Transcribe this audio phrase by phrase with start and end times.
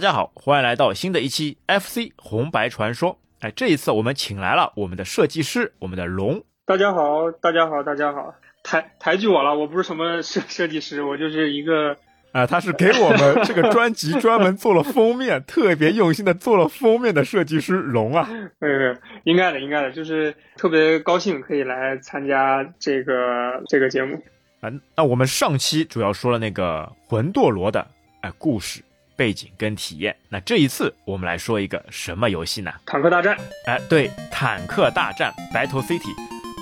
[0.00, 3.18] 大家好，欢迎来到新的一期 FC 红白传说。
[3.40, 6.42] 哎，这一次我们请来了我们的设计师，我们的龙。
[6.64, 11.94] 大家好，大家好，大家好，抬抬举我了，我不是什么设设计师，我就是一个
[12.32, 18.26] 啊，他是给我们这个专辑专门做了封面，特别用心的做了封面的设计师龙啊。
[18.60, 24.18] 呃，应该的，应该的，就是特别高兴可以来参加这个这个节目。
[24.62, 27.86] 啊，那我们上期主要说了那个魂斗罗的
[28.22, 28.82] 哎故事。
[29.20, 32.72] 背景跟体验，那这一次我们来说一个什么游戏呢？
[32.86, 33.36] 坦克大战。
[33.66, 36.08] 哎，对，坦克大战 Battle City。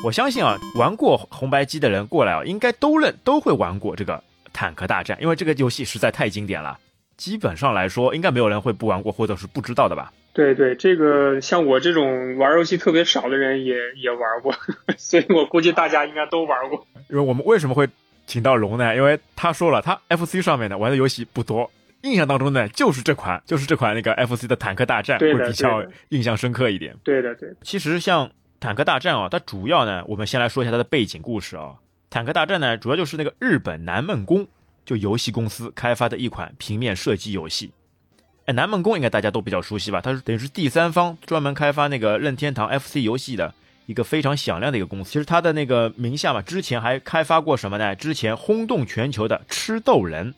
[0.02, 4.20] 我相信啊，玩过红白机的人过来啊，应该都认都会玩过这个
[4.52, 6.76] 坦克大战，因为这个游戏实在太经典了。
[7.16, 10.12] 基本上来说，应该没有人会不玩过或者是不知道的吧？
[10.33, 14.52] 对对，这个像我这种玩游戏特别少的人也也玩过，
[14.96, 16.84] 所以我估计大家应该都玩过。
[17.08, 17.88] 因为我们为什么会
[18.27, 18.96] 请到龙呢？
[18.96, 21.70] 因为他说了，他 FC 上面的玩的游戏不多。
[22.02, 26.96] 印象当中呢，就是这款，就是这款那个 FC 的坦克大战会比较印象深刻一点。
[27.02, 27.52] 对的，对。
[27.62, 31.74] 其实像坦克大战啊，它主要呢，我们先来说一下它的背景故事啊。
[32.08, 34.46] 坦克大战呢，主要就是那个日本南梦宫
[34.86, 37.72] 就游戏公司开发的一款平面射击游戏。
[38.46, 40.00] 哎，南梦宫应该大家都比较熟悉吧？
[40.00, 43.52] 它是等于是第三方专门开发那个任天堂 FC 游戏的
[43.86, 45.10] 一个非常响亮的一个公司。
[45.10, 47.94] 其实它的那个名下嘛，之前还开发过什么呢？
[47.96, 50.33] 之前轰动全球的吃豆人。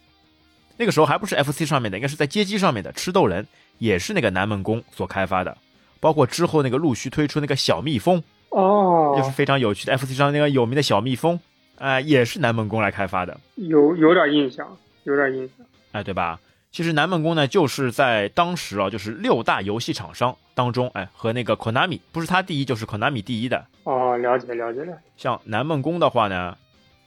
[0.80, 5.54] 那个时候还不是 FC 上面的，应该是在街机上面的吃豆人，也是那个南梦宫所开发的。
[6.00, 11.38] 包括之后那个陆续推出那个小蜜蜂，哦，就是非常有趣的 FC 上那个有名的小蜜蜂，
[11.76, 13.38] 哎，也是南梦宫来开发的。
[13.56, 14.66] 有有点印象，
[15.04, 16.40] 有点印象，哎，对吧？
[16.72, 23.66] 其实南梦宫呢，就是在当时啊，就是六大游戏厂商当中，哎，和那个 Konami 不是他第一，就是 Konami 第一的。
[23.84, 24.96] 哦，了解了解了。
[25.18, 26.56] 像南梦宫的话呢。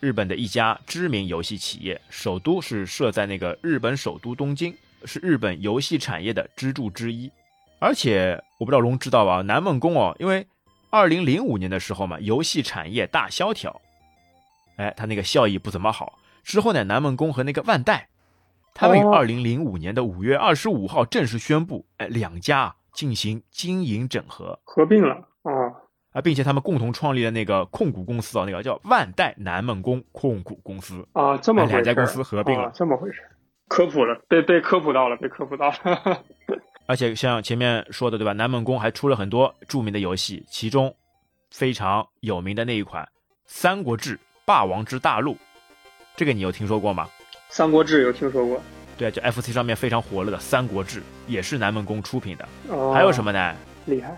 [0.04, 4.76] 日本的一家知名游戏企业，首都是设在那个日本首都东京，
[5.06, 7.32] 是日本游戏产业的支柱之一。
[7.80, 9.42] 而且我不知道龙知道吧？
[9.44, 10.46] 南梦宫哦，因为
[10.90, 13.82] 二零零五年的时候嘛，游戏产业大萧条，
[14.76, 16.20] 哎，他那个效益不怎么好。
[16.44, 18.10] 之后呢，南梦宫和那个万代，
[18.74, 25.30] 他们于二零零五年的五月二十五号正式宣布，哎，两家进行经营整合，合并了
[26.14, 26.20] 啊。
[26.20, 33.20] 啊，并且他们共同创立了那个控股公司啊，那个叫万代南梦宫控股公司啊，这么两家公司合并了，这么回事，
[33.68, 36.24] 科普了，被被科普到了，被科普到了。
[36.86, 40.96] 而且像前面说的对吧，南梦宫还出了很多著名的游戏，其中
[41.50, 43.04] 非常有名的那一款
[43.46, 45.34] 《三国志霸王之大陆》，
[46.16, 47.10] 这个你有听说过吗？
[47.50, 48.62] 《三国志》有听说过，
[48.98, 52.48] 对，就 FC 上面非常火热的《三国志》，也是南梦宫出品的。
[52.70, 53.56] 哦还有什么呢？
[53.86, 54.16] 厉害，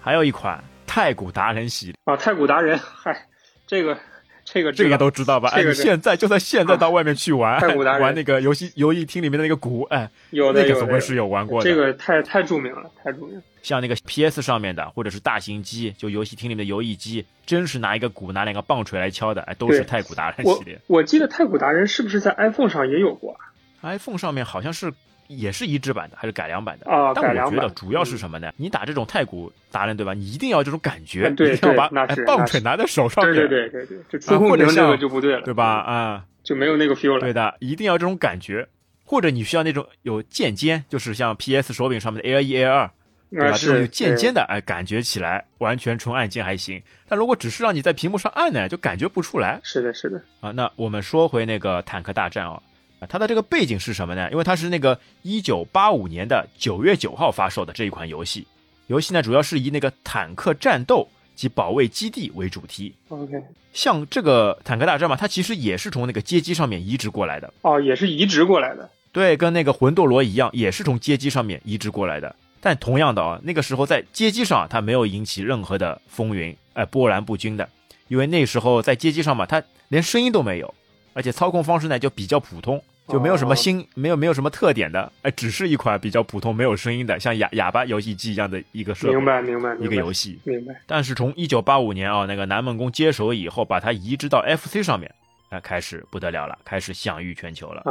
[0.00, 0.58] 还有一款。
[0.88, 3.28] 太古达人系列啊，太古达人，嗨，
[3.66, 3.96] 这个
[4.44, 5.50] 这个这个都知道吧？
[5.50, 11.70] 哎，你现在就算现在到外面去玩，太古达人玩那个游戏游戏厅里面的那个鼓，哎，有的那个总归是有玩过的。
[11.70, 13.40] 这个太太著名了，太著名。
[13.62, 20.80] 像那个 PS 上面的，或者是大型机，就游戏厅里面的游戏机，真是拿一个鼓，拿两个棒槌来敲的，哎，都是太古达人系列。
[20.86, 23.38] 我记得太古达人是不是在 iPhone 上也有过啊
[23.82, 24.92] ？iPhone 上面好像是。
[25.28, 27.12] 也是移植版的还是改良版的啊？
[27.14, 28.52] 但我觉得主要是什么呢？
[28.56, 30.12] 你打这种太古达人对吧？
[30.14, 31.88] 你一定要这种感觉，对，要把
[32.26, 35.64] 棒槌拿在手上面，对对对对对，触控这个就不对了，对吧？
[35.66, 37.20] 啊，就没有那个 feel 了。
[37.20, 38.66] 对的，一定要这种感觉，
[39.04, 42.90] 或者你需要那种有键尖，就是像 PS 手柄上面的 L 一 L 二，
[43.30, 43.56] 对吧？
[43.58, 46.82] 这种有键尖的，哎，感觉起来完全纯按键还行。
[47.06, 49.60] 但如果只是让你在屏幕上按呢，就感觉不出来。
[49.62, 50.22] 是的，是的。
[50.40, 52.52] 啊，那我们说回那个坦克大战啊。
[52.52, 52.60] 啊，
[53.06, 54.28] 它的这个背景是什么呢？
[54.30, 58.46] 因为它是那个一九八五年的九月九号发售的这一款游戏，
[58.88, 62.94] 游戏呢主要是以那个坦克战斗及保卫基地为主题。
[63.08, 63.40] OK，
[63.72, 67.52] 像这个坦克大战嘛，它其实也是从那个街机上面移植过来的。
[67.62, 68.90] 哦，也是移植过来的。
[69.12, 72.34] 对，跟那个魂斗罗一样，也是从街机上面移植过来的。
[72.60, 77.68] 但同样的啊，那个时候在街机上它没有引起任何的风云，哎，波澜不惊的，
[78.08, 80.74] 因为那时候在街机上嘛，它连声音都没有。
[81.18, 89.16] 而且操控方式呢就比较普通，就没有什么新，没有没有什么特点的，哎，只是一款比较普通、没有声音的，像哑哑巴游戏机一样的一个设备。
[89.16, 90.38] 明白，明白，一个游戏。
[90.44, 90.80] 明白。
[90.86, 95.12] 但是从一九八五年啊，那个南梦宫接手以后，把它移植到 FC 上面，
[95.48, 97.82] 哎，开始不得了了，开始享誉全球了。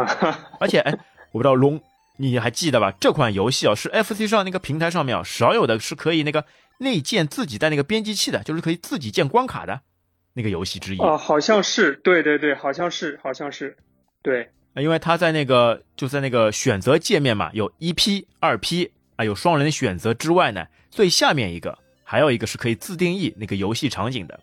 [0.62, 0.94] 而且，哎，
[1.34, 1.82] 我不知道龙
[2.16, 2.94] 你还记得吧？
[2.98, 6.46] 这款游戏啊，是 FC 上那个平台上面啊少有的是可以那个
[6.78, 9.82] 内建自己带那个编辑器的，就是可以自己建关卡的。
[10.38, 13.76] 那个游戏之一哦，好像是，对对对，好像是，好像是，
[14.22, 24.40] 对，因为他在那个就在那个选择界面嘛，有一 P、二 P 啊，有双人选择之外呢，最下面一个还有一个是可以自定义那个游戏场景的。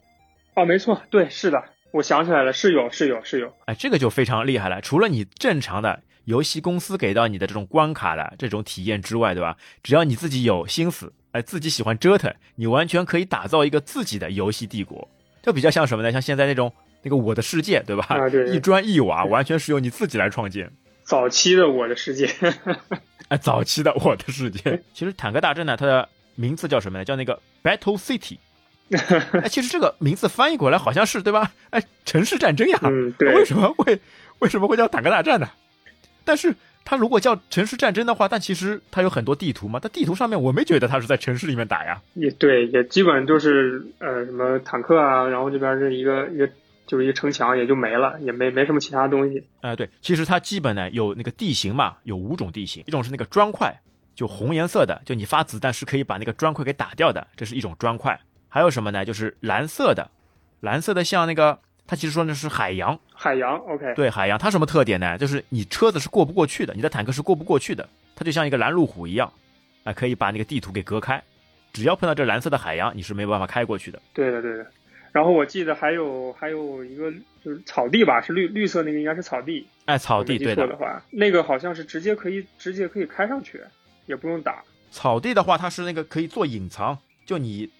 [0.56, 1.62] 哦，没错，对，是的，
[1.92, 3.54] 我想起来了，是有是有是有。
[3.66, 4.80] 哎，这个就非常厉害了。
[4.80, 9.56] 除了你正常的游戏公司给到你的这种关卡的这种体验之外，对吧？
[9.84, 15.08] 只要你自己有心思，哎，自己喜欢折腾，你完全可以打造一个自己的游戏帝国。
[15.44, 16.10] 就比较像什么呢？
[16.10, 18.06] 像现在那种那个《我的世界》，对吧？
[18.08, 20.70] 啊，对，一砖一瓦，完全是由你自己来创建。
[21.02, 22.26] 早期的《我的世界》，
[23.28, 24.70] 哎，早期的《我的世界》。
[24.94, 27.04] 其实《坦克大战》呢，它的名字叫什么呢？
[27.04, 28.38] 叫那个 Battle City。
[29.42, 31.52] 哎，其实这个名字翻译过来好像是对吧？
[31.70, 32.78] 哎，城市战争呀。
[32.82, 33.34] 嗯，对。
[33.34, 34.00] 为什么会
[34.38, 35.48] 为什么会叫坦克大战呢？
[36.24, 39.80] 但是它如果叫城市战争的话，但其实它有很多地图嘛。
[39.80, 42.00] 它地图上面我没觉得它是在城市里面打呀。
[42.14, 46.48] 也对，也基本就是呃什么坦克啊，然后这边是一个一个
[46.86, 49.42] 就是一个城墙，也就没了，也没没什么其他东西。
[49.62, 53.74] 哎，对，其实它基本呢有那个地形嘛，有五种地形，一种是那个砖块，
[54.14, 58.20] 就红颜色的，就你发子弹是可以把那个砖块给打掉的，这是一种砖块。
[58.48, 59.04] 还有什么呢？
[59.04, 60.10] 就是蓝色的，
[60.60, 62.98] 蓝色的像那个，它其实说那是海洋。
[63.14, 63.94] 海洋，OK。
[63.94, 65.18] 对，海洋，它什么特点呢？
[65.18, 69.30] 就是你车子是过不过去的，你的坦克是过不过去的，它就像一个拦路虎一样，
[69.84, 71.22] 啊，可以把那个地图给隔开。
[71.72, 74.00] 只要碰到这蓝色的海洋，你是没有办法开过去的。
[74.12, 74.66] 对的，对的。
[75.12, 77.12] 然后我记得还有还有一个
[77.44, 79.66] 就是草地吧，是绿绿色那个应该是草地。
[79.84, 80.66] 哎，草地，对的。
[80.66, 83.60] 的话，那个好像是直接可以直接可以开上去，
[84.06, 84.62] 也不用打。
[84.90, 87.70] 草地的话，它是那个可以做隐藏，就你。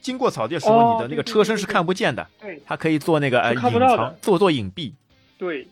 [0.00, 4.92] 经过草地的时候，你的那个车身是看不见的，对，它可以做那个呃隐藏，做做隐蔽，
[5.38, 5.66] 对，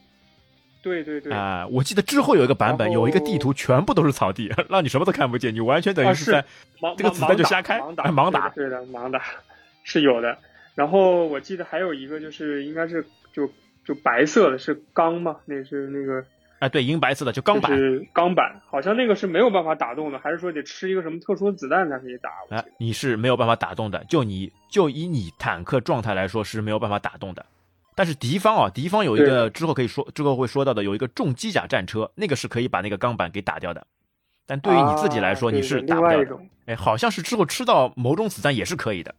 [0.82, 1.32] 对对对。
[1.32, 1.66] 啊！
[1.70, 6.44] 我记得之后有一个版本，有一个地图全部都是草地， 让你什么都看不见，你完全等于是在
[6.96, 9.22] 这个子弹就瞎开，盲打，盲打，对的，盲打
[9.82, 10.38] 是有的。
[10.74, 13.50] 然后我记得还有一个就是应该是就
[13.84, 16.24] 就白色的，是钢嘛，那是那个。
[16.58, 22.30] 哎，对，银白色的就钢板，是钢板，好像那个是没有办法打动的，还是说得吃一个什么特殊的子弹才可以打？
[22.50, 27.44] 哎，你是没有办法打动的，就你就以你坦克状态来说是没有办法打动的。
[27.94, 33.86] 但是敌方啊，敌方有一个之后可以说之后会说到的，有一个重机甲战车，那个是可以把那个钢板给打掉的。
[34.46, 36.38] 但对于你自己来说，你是打不掉的。
[36.66, 39.14] 哎，好像是之后吃到某种子弹也是可以的。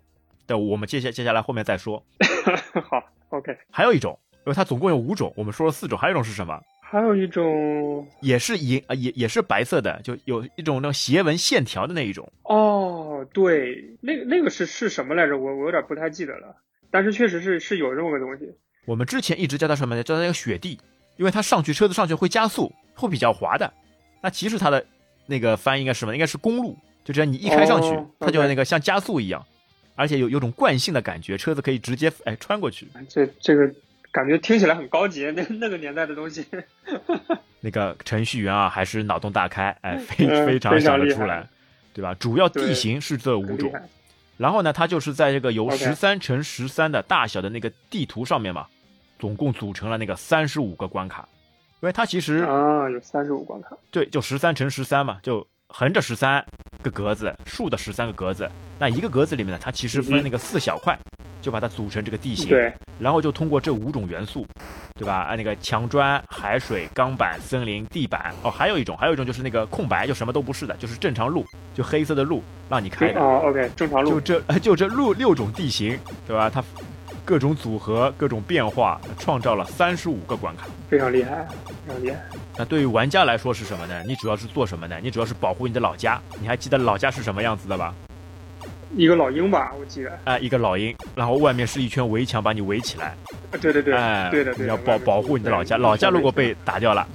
[0.45, 2.01] 对，我们接下接下来后面再说。
[2.89, 3.57] 好，OK。
[3.71, 6.61] 还有一种，因为它总共有五种，我们说了四种，还有一种是什么？
[6.89, 12.31] 还有一种也是银啊，也也是白色的，就有一种那种斜纹线条的那一种。
[12.43, 15.37] 哦，对，那个那个是是什么来着？
[15.37, 16.55] 我我有点不太记得了。
[16.89, 18.45] 但是确实是是有这么个东西。
[18.85, 20.01] 我们之前一直叫它什么呢？
[20.01, 20.79] 叫它那个雪地，
[21.17, 23.73] 因为它上去车子上去会加速，会比较滑的。
[24.21, 24.85] 那其实它的
[25.25, 26.13] 那个翻译应该是什么？
[26.13, 29.45] 应该是公路，就这样你一开上去，它就那个像加速一样，
[29.95, 32.87] 而且有有种惯性的感觉，车子可以直接哎穿过去。
[33.09, 33.69] 这这个。
[34.12, 36.45] 感觉听起来很高级，那 那个年代的东西。
[37.59, 41.45] 那个程序员啊，还是脑洞大开，哎，非非常想得出来，
[41.92, 42.13] 对吧？
[42.19, 43.74] 主要地形是这五种，
[44.38, 48.68] 然后呢，它就是在这个由十三乘十三的大小的那个地图上面嘛，
[49.18, 51.27] 总共组成了那个三十五个关卡，
[51.81, 56.45] 因为它其实啊有三十五关卡，对，就十三乘十三嘛，就横着十三
[56.83, 60.98] 个格子，竖的十三个格子，那一个格子里面呢，它其实分那个四小块。
[61.41, 64.45] 就把它组成这个地形，对，然后就通过这五种元素，
[64.95, 65.15] 对吧？
[65.23, 73.21] 啊那个墙砖、海水、钢板、森林、地板，哦，还有一种，还有一种就是那个空白，就什么都不是的，就是正常路，就黑色的路让你开的。
[73.21, 74.19] 哦，OK，正常路。
[74.19, 76.49] 就这 就这路六种地形，对吧？
[76.49, 76.63] 它
[77.23, 81.45] 各种组合、各种变化，创造了三十五个关卡，非常厉害，
[81.85, 82.17] 非常厉害。
[82.57, 84.01] 那对于玩家来说是什么呢？
[84.07, 84.97] 你主要是做什么呢？
[85.03, 86.19] 你主要是保护你的老家。
[86.39, 87.94] 你还记得老家是什么样子的吧？
[88.95, 90.19] 一个老鹰吧，我记得。
[90.23, 93.15] 哎，一个老鹰，然后外面是一圈围墙把你围起来。
[93.61, 97.07] 对对对，哎，对的，你要保保护你的老家，老家如果被打掉了，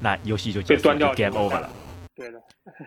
[0.00, 1.70] 那游戏就结束，game over 了。
[2.16, 2.40] 对的。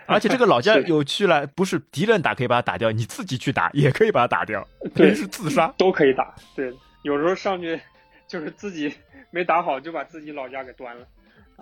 [0.06, 6.34] 而且这个老家 有趣了，不是敌人打可以把它打掉，你自己去打也可以把它打掉， 对，是自杀都可以打。
[6.56, 6.72] 对，
[7.04, 7.80] 有时候上去
[8.28, 8.94] 就是自己
[9.32, 11.06] 没打好就把自己老家给端了，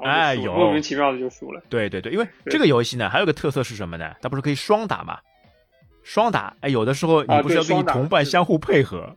[0.03, 1.61] 哎，有莫名其妙的就输了。
[1.69, 4.13] 对对对，因为这个游戏呢还有个特色是什么呢？
[4.21, 5.17] 它不是可以双打吗？
[6.03, 9.15] 双打，哎，有的时候你不是要跟你同伴相互配合，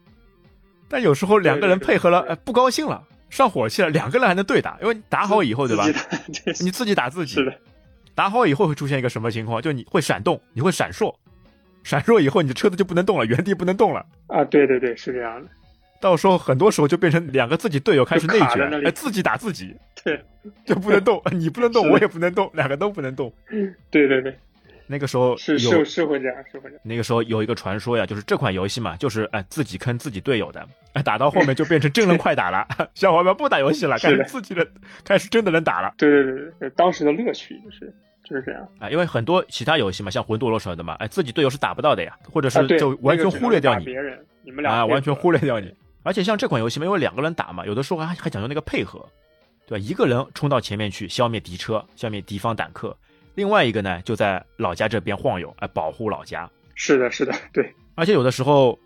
[0.89, 5.87] 但有时候两个人配合了，哎，不高兴了，上火气了，两个人还能对打，因为打好以后，对吧？
[6.61, 7.37] 你自己打自己，
[8.15, 9.63] 打好以后会出现一个什么情况？
[9.63, 11.15] 就你会闪动，你会闪烁，
[11.83, 14.05] 闪烁以后你的车子就不能动了，原地不能动了。
[14.27, 15.49] 啊，对对对，是这样的。
[15.99, 19.75] 到时候很多时候就变成两个自己队友开始内卷，哎，自己打自己，
[20.05, 20.21] 对，
[20.67, 23.33] 就不能动， 你不能动，我也不能动，两个都不能动。
[23.91, 24.37] 对对对。
[24.87, 26.81] 那个时候是是是会这样，是会这样。
[26.85, 34.67] 那个时候有一个传说呀，就是这款游戏嘛，就是哎自己坑自己队友的， 哎打到后面就变成真人快打了， 小伙伴不打游戏了，开始自己的
[35.05, 35.95] 开始真的能打了。
[35.97, 37.93] 对对对对，当时的乐趣就是
[38.25, 49.07] 就是这样啊，因为很多其他游戏嘛，像魂斗罗什么的嘛，哎自己队友是打不到的呀，或者是就完全忽略掉你，别人，你们俩啊完全忽略掉你，而且像这款游戏嘛，因为两个人打嘛，有的时候还还讲究那个配合，
[49.67, 49.85] 对吧？
[49.85, 52.97] 一个人冲到前面去消灭敌车，消灭敌方坦克，
[53.35, 56.49] 另外一个呢就在老家这边晃悠，哎，保护老家。
[56.75, 57.73] 是的，是的，对。
[57.95, 58.79] 而且有的时候，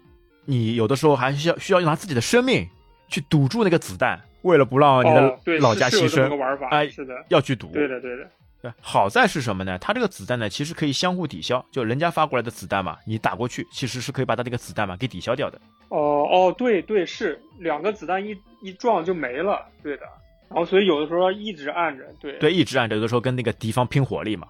[0.44, 2.68] 你有的时候还需要需要拿自己的生命
[3.08, 7.68] 去堵住那个子弹，为了不让你的老家牺牲，哎，是的，要去堵。
[7.68, 8.28] 对的，对的。
[8.62, 9.78] 对，好在是什么呢？
[9.78, 15.60] 它这个子弹呢，其实可以相互抵消，就人家发过来的子弹嘛，你打过去，其实是可以把它那个子弹嘛给抵消掉的。
[15.88, 20.06] 哦哦，对对，是两个子弹一一撞就没了，对的。
[20.48, 24.46] 然后所以有的时候要一直按着，对对，一直按着，有的时候跟那个敌方拼火力嘛。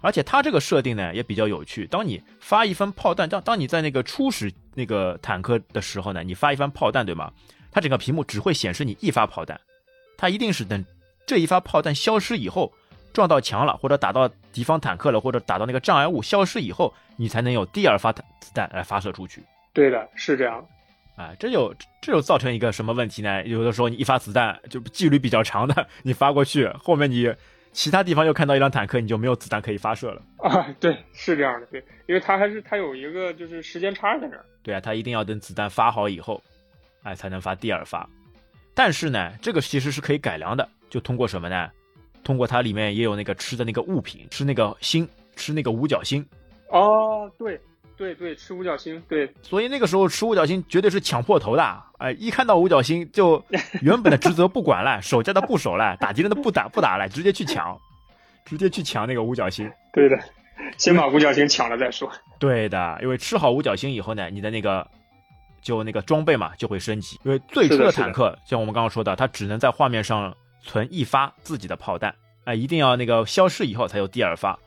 [0.00, 7.32] 而且它这个设定呢也比较有趣，当你发一发炮弹，当当你在那个初始那个坦克的时候呢，你发一发炮弹，对吗？
[7.72, 9.60] 它整个屏幕只会显示你一发炮弹，
[10.16, 10.84] 它一定是等
[11.26, 12.72] 这一发炮弹消失以后。
[13.12, 19.42] 撞到墙了，或者打到敌方坦克了，或者打到那个障碍物消失以后，你才能有第二发子弹来发射出去。
[19.72, 20.62] 对的，是这样。
[21.16, 23.42] 啊，这就这就造成一个什么问题呢？
[23.46, 27.34] 有的时候你一发子弹就距离比较长的，你发过去，后面你
[27.72, 30.22] 其他地方又看到一辆坦克，你就没有子弹可以发射了。
[30.38, 34.44] 啊，对，是这样的，对，因为它还是它有一个就是时间差在那儿。
[34.62, 36.42] 对啊，它一定要等子弹发好以后，
[37.02, 38.08] 哎，才能发第二发。
[38.74, 41.70] 但是呢，这个其实是可以改良的，就通过什么呢？
[42.22, 46.22] 通过它里面也有那个吃的那个物品，吃那个星，吃那个五角星。
[46.68, 47.58] 哦，对
[47.96, 49.32] 对对，吃五角星，对。
[49.42, 53.42] 所以那个时候吃五角星绝对是抢破头的，哎，一看到五角星就
[53.82, 57.78] 原本的职责不管了，守家的不守了，打敌人的不打不打了，直接去抢，
[58.44, 59.70] 直接去抢那个五角星。
[59.92, 60.18] 对的，
[60.78, 62.10] 先把五角星抢了再说。
[62.38, 64.86] 对的，因为吃好五角星以后呢，你的那个
[65.62, 70.34] 就那个装备嘛就会升级，因为最初的坦克像我们刚刚说的，它只能在画面上。
[70.68, 72.12] 存一发自己的炮弹，
[72.42, 74.58] 哎，一定要那个消失以后才有第二发。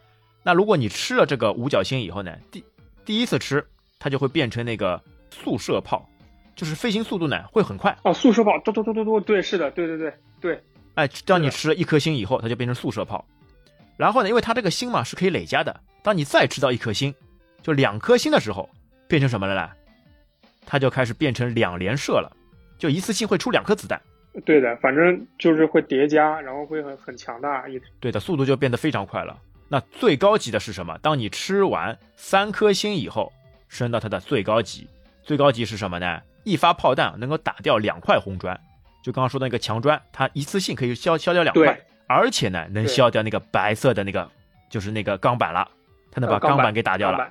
[0.43, 2.63] 那如果你吃了这个五角星以后呢，第
[3.09, 3.65] 第一次吃
[3.97, 5.01] 它就会变成那个
[5.31, 6.07] 速射炮，
[6.55, 7.97] 就是飞行速度呢会很快。
[8.03, 10.63] 哦，速射炮，嘟嘟嘟嘟嘟，对，是的，对对对对。
[10.93, 13.25] 哎，当你吃了一颗星以后，它就变成速射炮。
[13.97, 17.11] 然后呢，因为它这个星嘛是可以累加的，当你再吃到一颗星，
[17.63, 18.69] 就两颗星的时候，
[19.07, 19.71] 变成什么了呢？
[20.67, 22.31] 它就开始变成两连射了，
[22.77, 23.99] 就一次性会出两颗子弹。
[24.45, 29.35] 对的，反正就是会叠加，然后会很很强大，一对的速度就变得非常快了。
[29.69, 30.97] 那最高级的是什么？
[31.01, 33.31] 当你吃完三颗星以后，
[33.67, 34.87] 升到它的最高级。
[35.23, 36.19] 最高级是什么呢？
[36.43, 38.59] 一发炮弹能够打掉两块红砖，
[39.03, 44.27] 就刚刚说的那个墙砖，它一次性可以消消掉两块，而且呢能消掉那个白色的那个
[44.69, 45.69] 就是那个钢板了，
[46.11, 47.29] 它能把钢板给打掉了。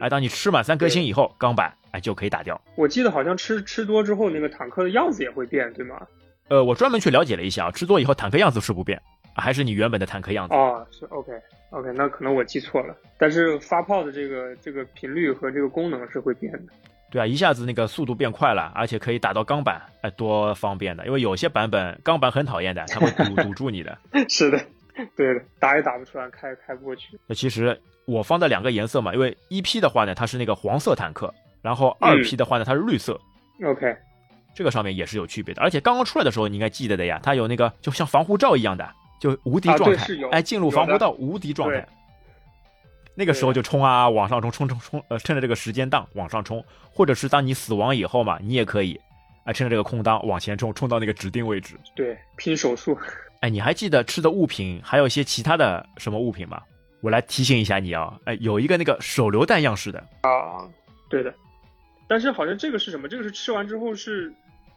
[0.00, 2.60] 哎，当你吃满三颗星以后，钢板哎就可以打掉。
[2.74, 6.04] 我记得好像吃吃多之后，那个坦克的样子也会变，对吗？
[6.48, 9.00] 呃，我专门去了解了一下啊，吃多以后坦克样子是不变，
[9.36, 11.32] 还是你原本的坦克样子哦，是 OK
[11.70, 16.72] OK，那可能我记错了，但是发炮的这个这个频率和这个功能是会变的。
[17.10, 21.06] 对啊，一下子那个速度变快了，而且可以打到钢板，哎，多方便的。
[21.06, 23.96] 因为有些版本钢板很讨厌的，它会堵 堵住你的。
[24.28, 24.58] 是的，
[25.16, 27.18] 对的，打也打不出来，开也开不过去。
[27.26, 33.20] 那其实我放的两个颜色嘛，因为一批的话呢，它是那个黄色坦克，然后二批的话呢，它是绿色。
[33.64, 33.96] OK。
[34.54, 41.86] 这个上面也是有区别的，而且刚刚出来的时候你应该记得的呀，它有那个就像防护罩一样的，就无敌状态，哎，进入防护道无敌状态。
[43.14, 49.00] 那个时候就冲啊，往上冲，冲冲冲，呃，趁着这个时间档往上冲，或者是当你死亡以后嘛，你也可以，
[49.44, 51.76] 哎，趁着这个空档往前冲，冲到那个指定位置。
[51.94, 52.96] 对，拼手速。
[53.40, 56.60] 哎，你还记得吃的物品还有一些其他的什么物品吗？
[57.00, 59.98] 我来提醒一下你啊，哎，有一个那个手榴弹样式的。
[60.22, 60.68] 啊，
[61.08, 61.32] 对的。
[62.06, 63.08] 但是好像这个是什么？
[63.08, 64.30] 这个是吃完之后是。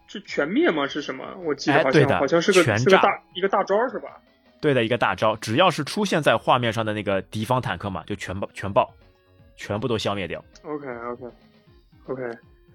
[0.09, 0.87] 是全灭吗？
[0.87, 1.23] 是什么？
[1.45, 4.19] 我记得好像好像是个是个大一个大招是吧？
[4.59, 8.91] 对的，一个大招，只要是出现在画面上的那个敌方坦克嘛，就全爆全爆，
[9.55, 10.43] 全部都消灭掉。
[10.63, 11.25] OK OK
[12.07, 12.23] OK，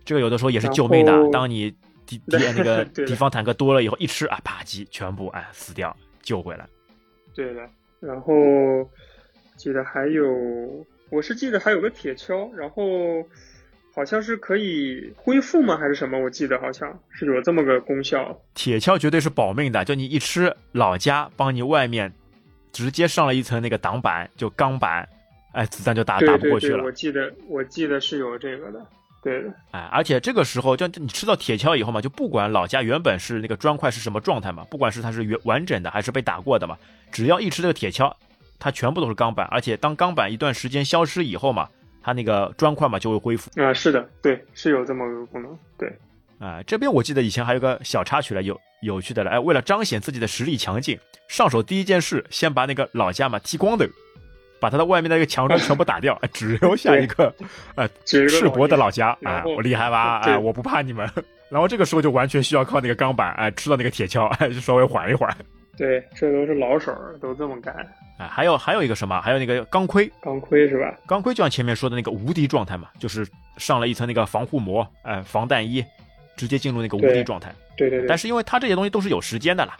[0.04, 1.12] 这个有的时候也是救命的。
[1.30, 1.70] 当你
[2.06, 6.66] 敌 敌那个敌方坦克多了以后，一吃啊，啪叽，全部哎死掉，救回来。
[7.34, 8.32] 对的，然后
[9.56, 10.24] 记得还有，
[11.10, 12.82] 我是记得还有个铁锹，然后。
[13.94, 15.76] 好像是可以恢复吗？
[15.76, 16.18] 还是什么？
[16.18, 18.36] 我记得好像是有这么个功效。
[18.52, 22.12] 铁锹绝对是保命的，就你一吃，老家帮你外面
[22.72, 25.08] 直接上了一层那个挡板，就钢板，
[25.52, 26.82] 哎，子弹就打打不过去了。
[26.82, 28.84] 我记得我记得是有这个的，
[29.22, 29.48] 对的。
[29.70, 36.76] 哎，而且这个时候，就你吃到铁锹以后嘛，就不管老家原本是那个砖块是什么状态嘛，不管是它是原完整的还是被打过的嘛，
[37.12, 38.12] 只要一吃这个铁锹，
[38.58, 41.68] 它全部都是钢板，而且当钢板一段时间消失以后嘛。
[42.04, 43.50] 它那个砖块嘛就会恢复。
[43.58, 45.90] 啊，是的，对，是有这么个功能，对，
[46.38, 53.88] 啊，这边我记得以前还有个小插曲了，有有趣的了，哎，为了彰显自己的实力强劲，上手第一件事先把那个老家嘛剃光的，
[54.60, 57.34] 把他的外面的那个墙砖全部打掉，只留下一个，
[57.74, 59.16] 呃，赤膊的老家。
[59.22, 60.20] 啊，我厉害吧？
[60.24, 61.08] 哎，我不怕你们，
[61.48, 65.34] 然后这个时候就完全需要靠那个钢板，哎，吃到那个铁锹，哎，就稍微缓一缓。
[65.76, 67.74] 对，这都是老手儿，都这么干。
[68.18, 69.20] 哎，还有还有一个什么？
[69.20, 70.94] 还有那个钢盔，钢盔是吧？
[71.06, 75.84] 钢盔就像前面说的那个无敌状态嘛，就是上了一层那个防护膜，哎，防弹衣，
[76.36, 77.52] 直接进入那个无敌状态。
[77.76, 78.06] 对对对。
[78.06, 79.76] 但是因为它这些东西都是有时间的啦，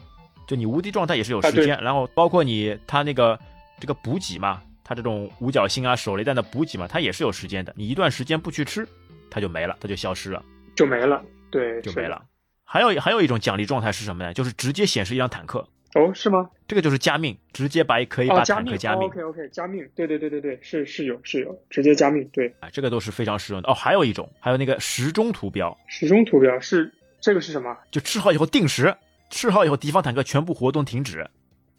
[0.46, 3.38] 就你无敌状态也是有时间，然后包括你它那个
[3.78, 7.72] 这个补给嘛，它这种五角星啊、手雷弹的补给嘛，它也是有时间的。
[7.76, 8.84] 你一段时间不去吃，
[9.30, 10.42] 它就没了，它就消失了，
[10.74, 11.22] 就没了。
[11.52, 12.20] 对，就没了。
[12.64, 14.34] 还有还有一种奖励状态是什么呢？
[14.34, 15.64] 就是直接显示一辆坦克。
[15.94, 16.50] 哦，是吗？
[16.66, 19.08] 这个就是加命，直接把可以把坦克加命。
[19.08, 19.88] OK OK，加命。
[19.94, 22.28] 对对对对对，是是有是有，直接加命。
[22.32, 23.70] 对啊，这个都是非常实用的。
[23.70, 25.76] 哦，还有一种，还有那个时钟图标。
[25.86, 27.76] 时钟图标是这个是什么？
[27.92, 28.94] 就吃好以后定时，
[29.30, 31.24] 吃好以后敌方坦克全部活动停止，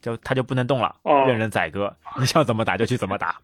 [0.01, 0.95] 就它就不能动了，
[1.27, 1.93] 任人宰割。
[2.17, 3.41] 你想怎么打就去怎么打。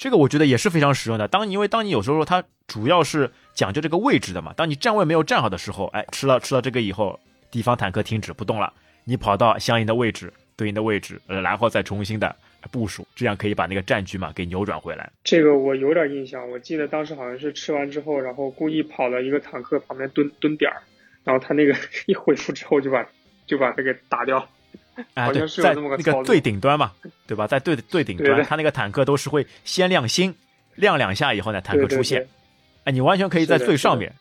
[0.00, 1.28] 这个我觉得也是非常实用的。
[1.28, 7.20] 当因为当你有时候它主要是讲究这个位置的嘛，当你站位没有站好的时候，哎，吃了吃了这个以后，
[7.52, 8.72] 敌方坦克停止不动了。
[9.08, 12.36] 你跑到相应的位置，对应的位置，呃，然后再重新的
[12.70, 15.10] 部署，这样可以把那个战局嘛给扭转回来。
[15.24, 20.76] 这个我有点印象，我记得当时好像是吃完之后，然后故意跑到一个坦克旁边蹲蹲点儿，
[21.24, 21.74] 然后他那个
[22.04, 23.02] 一恢复之后就把
[23.46, 24.46] 就把他给打掉。
[25.14, 26.92] 啊，对，在那个最顶端嘛，
[27.26, 27.46] 对吧？
[27.46, 30.34] 在最最顶端，他那个坦克都是会先亮星，
[30.74, 32.26] 亮两下以后呢，坦克出现。
[32.84, 34.12] 哎，你完全可以在最上面。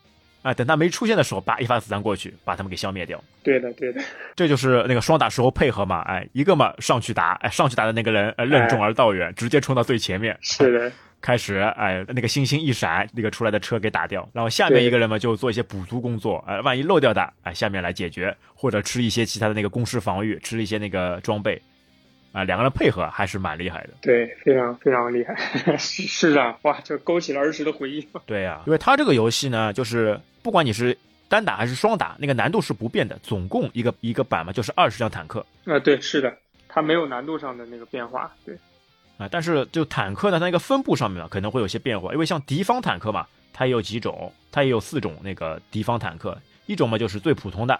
[0.47, 3.21] 啊，等他没出现的时候，叭一发子弹过去，把他们给消灭掉。
[3.43, 4.01] 对的，对的，
[4.33, 6.01] 这就是那个双打时候配合嘛。
[6.03, 10.37] 哎，一个嘛上去打，哎上去打的那个人任重而道远，直接冲到最前面。
[10.39, 10.89] 是的，
[11.19, 21.61] 开始哎那个星星一闪，那个出来的车给打掉，然后下面一个人嘛就做一些补足工作，哎万一漏掉的，哎下面来解决，或者吃一些其他的那个攻势防御，吃一些那个装备。
[22.37, 25.35] 啊，两个人配合还是蛮厉害的，对，非常非常厉害，
[25.75, 28.07] 是是啊，哇，就勾起了儿时的回忆。
[28.27, 30.95] 对呀，因为他这个游戏呢，就是不管你是
[31.27, 35.43] 单打还是双打，那个难度是不变的，总共一个一个版嘛，就是二十辆坦克。
[35.65, 36.31] 啊，对，是的，
[36.67, 38.55] 它没有难度上的那个变化，对。
[39.17, 47.73] 啊，但是就坦克呢，它那个分布上面可能会有些变化，因为像敌方坦克嘛，它也有几种，它也有四种那个敌方坦克，一种嘛就是最普通的，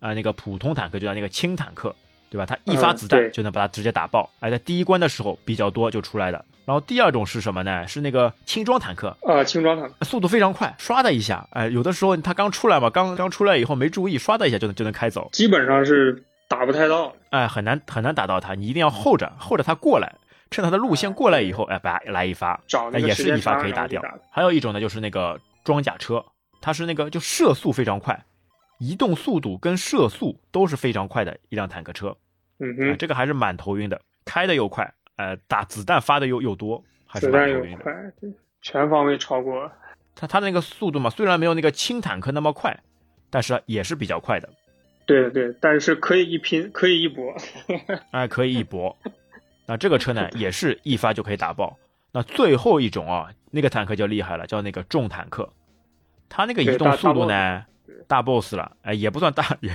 [0.00, 1.94] 啊，那个普通坦克就叫那个轻坦克。
[2.30, 2.46] 对吧？
[2.46, 6.44] 他一发子弹就能把它直接打爆，哎，在第一关的时候比较多就出来的。
[6.64, 7.86] 然后第二种是什么呢？
[7.86, 20.12] 是那个轻装坦克啊，轻装坦克速度非常快，刷的一下，哎，有的时候他刚出来嘛，刚刚出来以后没注意，刷的一下就能就能开走，基本上是打不太到，哎，很难很难打到他，你一定要候着候着他过来，
[20.50, 22.60] 趁他的路线过来以后，哎，把来一发，
[22.92, 24.02] 那也是一发可以打掉。
[24.30, 26.24] 还有一种呢，就是那个装甲车，
[26.60, 28.20] 它是那个就射速非常快，
[28.78, 32.16] 移动速度跟射速都是非常快的一辆坦克车。
[32.58, 37.84] 嗯哼，这个还是蛮头晕的，开的又快，呃，打子弹发的又又多，还是蛮头晕的，
[38.62, 39.70] 全方位超过。
[40.14, 42.74] 它它那个速度嘛，虽然没有那个轻坦克那么快，
[43.28, 44.48] 但是也是比较快的。
[45.04, 47.34] 对对，但是可以一拼，可以一搏，
[48.10, 48.96] 哎，可以一搏。
[49.66, 51.76] 那这个车呢，也是一发就可以打爆。
[52.12, 55.52] 那最后一种啊，那个坦克就厉害了，叫那个重坦克，
[56.28, 57.66] 它那个移动速度呢，
[58.06, 59.72] 大 boss 了，哎，也不算大也。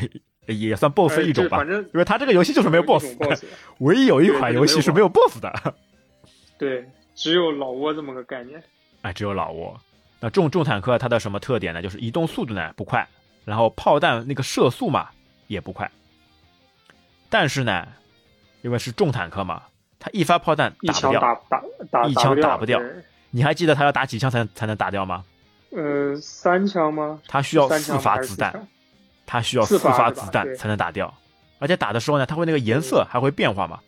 [0.47, 3.45] 也算 BOSS 一种吧，因为它这个游戏就是没有 BOSS，
[3.77, 5.75] 唯一有一款游戏是没有 BOSS 的。
[6.57, 8.61] 对，只有老挝这么个概念。
[9.03, 9.79] 哎，只有老挝。
[10.19, 11.81] 那重重坦克它的什么特点呢？
[11.81, 13.07] 就是移动速度呢不快，
[13.45, 15.09] 然后炮弹那个射速嘛
[15.45, 15.89] 也不快。
[17.29, 17.87] 但是呢，
[18.63, 19.61] 因为是重坦克嘛，
[19.99, 22.81] 它一发炮弹打不掉，打打打一枪打不掉。
[23.29, 25.23] 你还记得它要打几枪才才能打掉吗？
[25.75, 27.19] 呃，三枪吗？
[27.27, 28.67] 它需要四发子弹。
[29.25, 31.13] 它需要四发子弹才能打掉，
[31.57, 33.79] 而且打的时候呢，它会那个颜色还会变化嘛？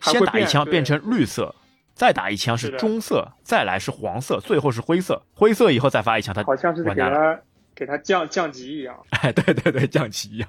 [0.00, 1.52] 先打一枪变成绿色，
[1.94, 5.20] 再打一枪是棕色，再来是黄色，最后是灰色。
[5.34, 7.40] 灰色以后再发一枪，它好像是给它
[7.74, 8.96] 给它降降级一样。
[9.10, 10.48] 哎，对对对，降级一样。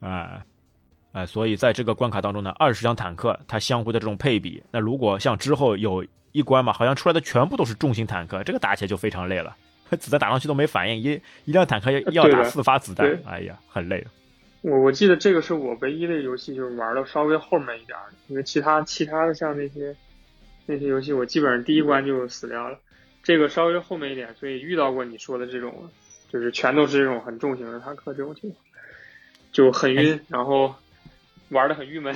[0.00, 0.42] 哎
[1.12, 9.56] 哎，所以在这个关卡当中呢，二十辆坦克它相互的这种配比，那如果像之后有一关嘛，好像出来的全部都是重型坦克，这个打起来就非常累了。
[9.96, 14.06] 子弹打上去都没反应，一一辆坦克要打四发子弹，哎呀，很累。
[14.62, 17.98] 我我记得这个是我唯一的游戏，就是玩的稍微后面一点，
[18.28, 19.96] 因为其他其他的像那些
[20.66, 22.78] 那些游戏，我基本上第一关就死掉了。
[23.22, 25.90] 这个稍微后面一点，所以遇到过你说的这种，
[26.30, 28.62] 就是全都是这种很重型的坦克这种情况，
[29.52, 30.74] 就很晕，然后
[31.48, 32.14] 玩的很郁闷，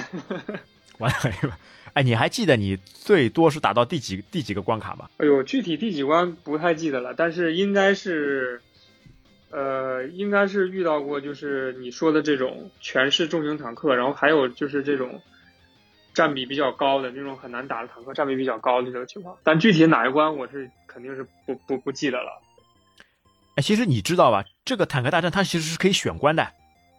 [0.99, 1.53] 玩的很郁闷。
[1.95, 5.09] 哎，你还记得你最多是打到第几第几个关卡吗？
[5.19, 8.61] 哎呦，具体第几关不太记得了，但是应该是，
[9.51, 15.23] 呃，应该是遇到过，就是你说的这种全是重型坦克，然后还有就是这种
[16.13, 19.37] 占比比较高的这种很难打的坦克，占比比较高的这种情况。
[19.45, 22.43] 但具体哪一关我是肯定是不不不记得了。
[23.55, 24.45] 哎，其实你知道吧？
[24.65, 26.43] 这个坦克大战它其实是可以选关的。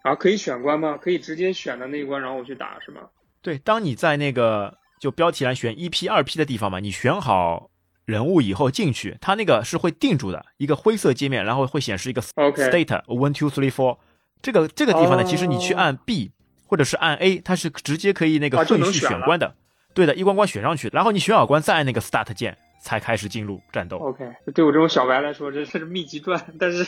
[0.03, 0.97] 啊，可以选关吗？
[1.01, 3.01] 可以直接选的那一关，然后我去打是吗？
[3.41, 7.69] 对，当你在那个就标题栏选一 P、二 P 的地方嘛，你选好
[8.05, 13.97] 人物以后进去，它那个是会定住的一个灰色界面，然后会显示一个 state one two three four。
[14.41, 16.31] 这个这个地方呢，哦其实你去按 B
[16.67, 19.55] 或者是按 A，它是直接可以那个顺序选关的。
[19.93, 23.97] 对的，一关关选上去，然后你选好关，再按那个 Start 键，才开始进入战斗。
[23.97, 26.85] OK，对我这种小白来说，这这是秘籍传，但是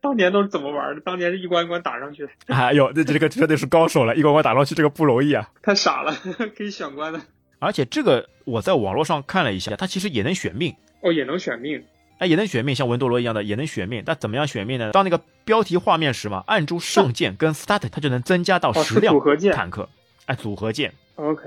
[0.00, 1.00] 当年都是怎么玩的？
[1.02, 5.48] 当年是一关一关打上去，哎呦，这这个绝对是高手了，一关关打上去，这个不容易啊！
[5.62, 6.12] 太傻了，
[6.56, 7.20] 可以选关的。
[7.60, 11.80] 而且这个我在网络上看了一下，它其实也能选命，哦，也能选命。
[12.18, 14.02] 哎，也能选命，像文多罗一样的也能选命。
[14.04, 14.90] 但怎么样选命呢？
[14.92, 19.52] 当那个标题画面时嘛，按住上键跟 Start，它就能增加到十辆组合键。
[19.52, 19.88] 坦克，
[20.26, 20.92] 哎，组合键。
[21.16, 21.42] OK，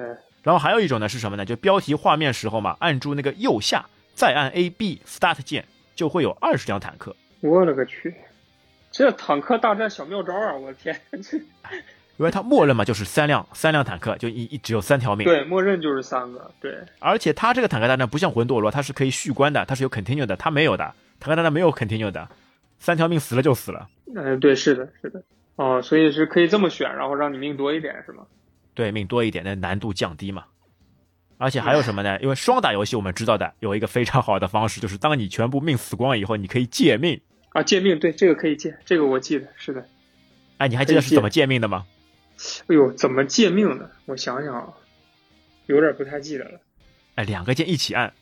[0.46, 1.44] 然后还有一种呢是什么呢？
[1.44, 7.16] 就标题画面时候嘛，按住那个右下，再按 A B Start 键，就会有二十辆坦克。
[7.42, 8.14] 我勒个去，
[8.92, 10.54] 这坦克大战小妙招啊！
[10.54, 11.40] 我的天，这
[12.18, 15.26] 因为它默认嘛就是三辆三辆坦克，就一一只有三条命。
[15.26, 16.52] 对，默认就是三个。
[16.62, 20.94] 对，而且它这个坦克大战不像魂斗罗，它是可以续关的，它是有 continue 的，它没有的。
[21.20, 22.30] 坦克大战没有 continue 的，
[22.78, 23.90] 三条命死了就死了。
[24.16, 25.24] 嗯、对，是的，是的。
[25.56, 28.24] 哦，所以是可以这么选，然后让你命多一点，是吗？
[28.76, 30.46] 对，命多一点，那难度降低嘛。
[31.38, 32.20] 而且还有什么呢？
[32.22, 37.20] 因为双打游戏我们知道的有一个非常好的方式，就是当你全部命死光以后，你可以借命。
[37.50, 39.86] 啊，借命，对，这个可以借，这个我记得，是的。
[40.58, 41.86] 哎，你还记得是怎么借命的吗？
[42.68, 43.90] 哎呦，怎么借命的？
[44.06, 44.68] 我想想啊，
[45.68, 46.60] 有点不太记得了。
[47.16, 48.14] 哎，两个键一起按，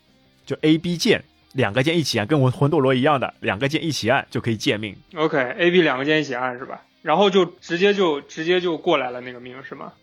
[0.45, 4.95] 就 A B 键两个键一起按，跟魂魂斗罗一样的，两个键一起按就可以借命。
[5.15, 6.83] OK，A、B 两个键一起按是吧？
[7.01, 9.93] 然后就直接就直接就过来了那个命是吗？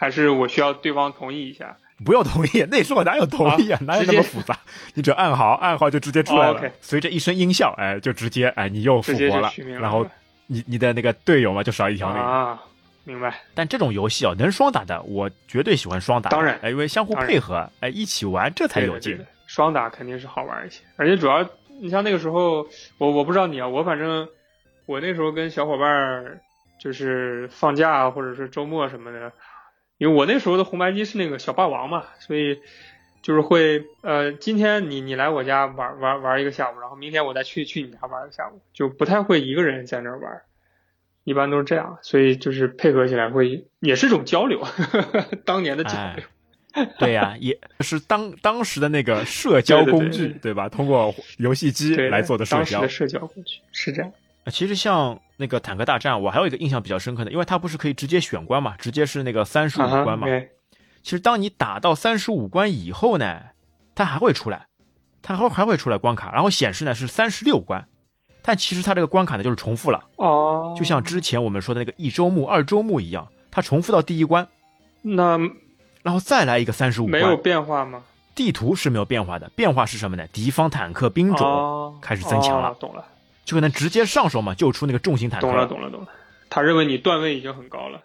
[0.00, 1.76] 还是我需要对方同意一下？
[2.02, 3.78] 不用同意，那时候哪有同意啊？
[3.82, 4.58] 哪有那么复杂？
[4.94, 6.72] 你只要按好，按好就直接出来了。
[6.80, 9.52] 随着一声音效，哎，就直接哎，你又复活了。
[9.78, 10.06] 然后
[10.46, 12.16] 你你的那个队友嘛，就少一条命。
[12.22, 12.58] 啊，
[13.04, 13.42] 明白。
[13.54, 16.30] 但这种游戏啊，能双打的，我绝对喜欢双打。
[16.30, 19.22] 当然哎，因为相互配合，哎，一起玩这才有劲。
[19.46, 21.46] 双打肯定是好玩一些，而且主要
[21.78, 24.26] 你像那个时候，我我不知道你啊，我反正
[24.86, 26.40] 我那时候跟小伙伴儿
[26.80, 29.30] 就是放假啊或者是周末什么的，
[30.00, 32.58] 因为我那时候的红白机是那个小霸王嘛，所以
[33.20, 40.40] 就是会呃，今天你你来我家玩玩玩一个下午，然后明天我再去去你家玩一个下午，就不太会一个人在那儿玩。
[41.24, 44.66] 一般都是这样，所以就是配合起来会也是一种交流，
[45.44, 46.24] 当年的交流。
[46.98, 50.66] 对呀、也是当当时的那个社交工具，对吧？
[50.66, 52.88] 通过游戏机对来做的社交当时的。
[52.88, 54.10] 社交工具是这样。
[54.44, 60.26] 呃其实像那个坦克大战，我还有一个印象比较深刻的，因为它不是可以直接选关嘛，直接是那个三十五关嘛。
[61.02, 63.40] 其实当你打到三十五关以后呢，
[63.94, 64.66] 它还会出来，
[65.22, 67.88] 它还会还会出来关卡，然后显示呢是三十六关，
[68.42, 74.46] 但其实它这个关卡呢就是重复了，哦，就像之前我们说的那个一周目、二周目一样，它重复到第一关，
[75.00, 75.38] 那
[76.02, 77.34] 然后再来一个三十五没有。
[77.36, 78.02] 变化吗？
[78.34, 80.26] 地图是没有变化的，变化是什么呢？
[80.32, 83.04] 敌方坦克兵种、哦开始增强了哦懂了，
[83.44, 86.08] 就可能直接上手嘛，就出那个重型坦克懂了，懂了，懂了。
[86.48, 88.00] 他认为你段位已经很高了。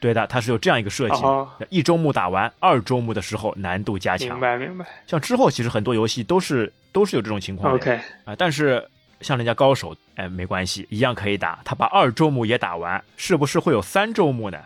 [0.00, 1.22] 对的，它是有这样一个设计。
[1.22, 4.28] 哦一周目打完，二周目的时候难度加强。
[4.28, 4.86] 明白，明白。
[5.08, 8.88] 像之后其实很多游戏都是都是有这种情况的 OK，啊、但是
[9.20, 11.58] 像人家高手，哎，没关系，一样可以打。
[11.64, 14.58] 他把二周目也打完，是不是会有三周目呢？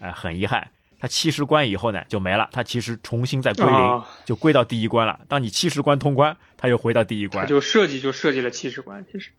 [0.00, 0.66] 哎、很遗憾，
[0.98, 5.20] 他七十关以后呢就没了，他其实重新再归零，哦就归到第一关了。
[5.28, 7.44] 当你七十关通关，他又回到第一关。
[7.48, 9.30] 就设计就设计了七十关，其实。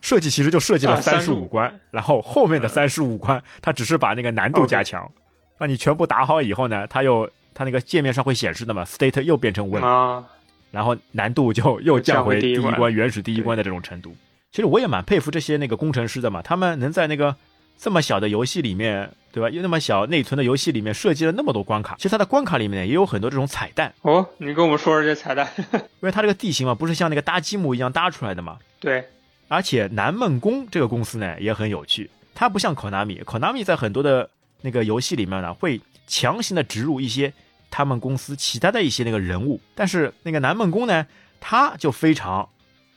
[0.00, 5.12] 设计其实就设计了啊三十35五关，然后后面的三十五关，他只是把那个难度加强。
[5.58, 10.24] 那你全部打好以后呢，它又它那个界面上会显示的嘛，state 又变成 win，、啊，
[10.70, 14.16] 然后难度就又降回第一关原始第一关的这种程度。
[14.50, 17.36] 其实我也蛮佩服这些那个工程师的嘛，他们能在那个
[17.80, 19.48] 这么小的游戏里面，对吧？
[19.48, 21.96] 又那么小内存的游戏里面设计了那么多关卡。
[21.96, 25.48] 其实它的关卡里面呢也有很多这种彩蛋，哦，你跟我们说说这彩蛋。
[25.72, 29.02] 因为它这个地形嘛不是像那个搭积木一样搭出来的嘛，对，
[29.48, 34.28] 而且南梦宫这个公司呢也很有趣，它不像 Konami，Konami 在很多的
[34.60, 37.32] 那个游戏里面呢会强行的植入一些
[37.70, 41.06] 他们公司其他的一些那个人物，但是那个南梦宫呢，
[41.40, 42.46] 它就非常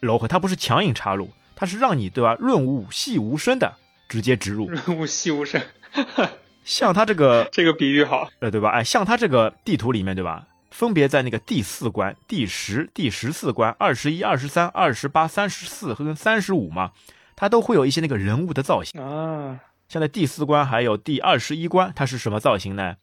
[0.01, 3.73] 柔和，它不是强硬插入，它是让你对吧润物细无声的
[4.13, 5.59] 直接植入，润物细无声，
[6.63, 8.29] 像他这个 这个比喻好。
[8.41, 8.69] 呃对吧？
[8.69, 10.45] 哎，像他这个地图里面对吧？
[10.69, 16.91] 分别在那个第四关、第十、第十四关、二十一、二十三、二十八、三十四和跟三十五嘛，
[17.35, 19.01] 它都会有一些那个人物的造型。
[19.01, 22.97] 啊，像在第四关还有第二十一关，它是什么造型呢？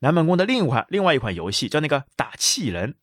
[0.00, 2.96] 南门宫的另一款另外一款游戏叫那个打气人，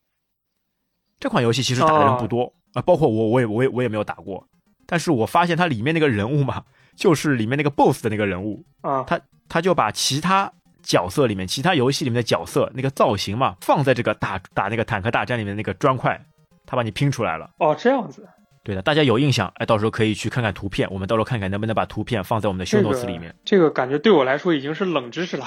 [1.18, 4.46] 这款游戏其实打的人不多啊、包括我我也我也我也没有打过。
[4.90, 6.64] 但是我发现它里面那个人物嘛，
[6.98, 10.52] 就是里面那个 BOSS 的那个人物，啊，他他就把其他
[10.84, 16.20] 角色里面、其他游戏里面的角色那个造型嘛，放在这个打打那个坦克大战里面那个砖块，
[16.66, 17.50] 他把你拼出来了。
[17.60, 18.28] 哦，这样子，
[18.64, 23.34] 对的，大家有印象，哎，到时候可以去看看图片，我们到时候看看能不能把图片放在我们的 show 这 notes 个里面。
[23.46, 25.46] 这个感觉对我来说已经是冷知识了。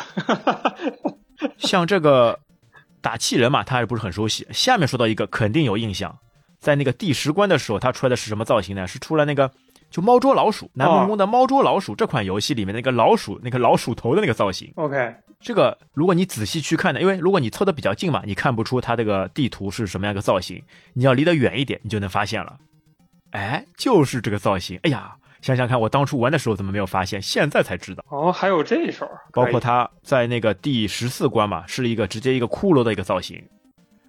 [1.58, 2.38] 像这个
[3.00, 4.46] 打气人嘛，他还不是很熟悉。
[4.52, 6.16] 下面说到一个肯定有印象，
[6.60, 8.86] 在那个第十关的时候，他出来的是什么造型呢？
[8.86, 9.50] 是出来那个
[9.90, 14.72] 就猫捉老鼠，南梦宫的猫捉老鼠这款游戏里面那个老鼠那个老鼠头的那个造型。
[14.76, 20.62] OK，这个如果你仔细去看呢，因为如果你凑的比较近嘛，你看不出它这个地图是什么样一个造型，
[20.94, 22.56] 你要离得远一点，你就能发现了。
[23.32, 24.78] 哎，就是这个造型。
[24.84, 27.20] 哎呀，想想看，我当初玩的时候怎么没有发现？
[27.20, 28.04] 现在才知道。
[28.10, 33.42] 哦，还有这一手，包括他在那个第十四关嘛，是一个直接一个骷髅的一个造型，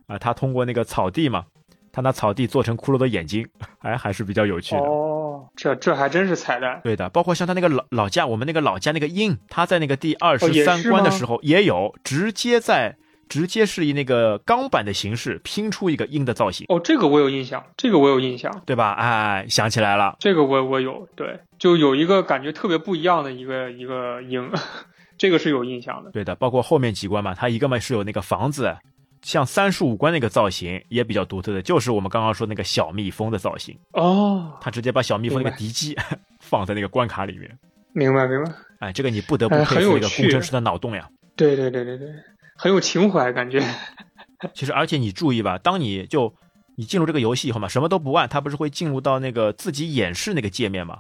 [0.08, 1.46] 啊，他通过那个草地嘛，
[1.92, 3.48] 他拿草地做成骷髅的眼睛，
[3.80, 4.82] 哎，还是比较有趣的。
[4.82, 5.11] 哦，
[5.56, 6.82] 这这还真是彩蛋。
[6.84, 12.96] 对的，包括像他那个老老家，我们那个老家那个鹰，他在那个第二哦十三关的时候也有，直接在
[13.30, 18.92] 直接是以那个钢板的形式拼出一个鹰的造型，哦，这个我有印象，这个我有印象，对吧？
[18.94, 24.52] 哎，想起来了，这个我我有，对，就有一个感觉特别不一样的一个一个鹰，
[25.18, 26.12] 这个是有印象的。
[26.12, 28.76] 对的，包括后面几关嘛，它一个嘛是有那个房子，
[29.22, 33.78] 像三树五官那个造型也比较独特的，就是我们刚刚说那个小蜜蜂的造型。
[33.94, 35.96] 哦，他直接把小蜜蜂那个敌机
[36.42, 37.58] 放在那个关卡里面。
[37.94, 38.52] 明白明白。
[38.80, 41.08] 哎，这个你不得不哎佩服一个工程师的脑洞呀。
[41.36, 42.08] 对对对对对，
[42.56, 43.62] 很有情怀感觉。
[44.54, 46.34] 其实，而且你注意吧，当你就
[46.76, 51.00] 你进入这个游戏以后嘛，什么都不按，它不是会进入到那个自己演示那个界面嘛？